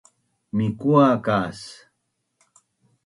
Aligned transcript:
Mikua 0.57 1.09
kas? 1.27 1.59